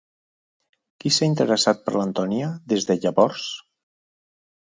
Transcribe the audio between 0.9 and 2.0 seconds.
Qui s'ha interessat per